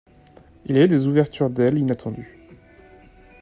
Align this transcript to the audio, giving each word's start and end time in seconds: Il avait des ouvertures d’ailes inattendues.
Il 0.65 0.77
avait 0.77 0.87
des 0.87 1.05
ouvertures 1.05 1.51
d’ailes 1.51 1.77
inattendues. 1.77 2.35